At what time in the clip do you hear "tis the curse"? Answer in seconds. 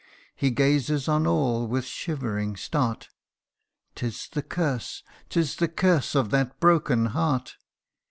3.95-5.03, 5.29-6.15